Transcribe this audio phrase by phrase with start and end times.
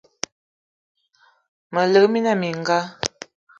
[1.71, 2.79] Me lik mina mininga